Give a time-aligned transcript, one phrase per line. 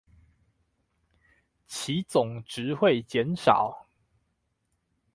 [1.67, 3.85] 其總值會減少